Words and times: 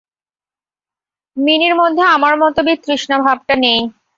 মিনির 1.37 1.73
মধ্যে 1.75 2.03
আমার 2.15 2.33
মতো 2.41 2.59
বিতৃষ্ণা 2.67 3.17
ভাবটা 3.25 3.55
নেই। 3.63 3.79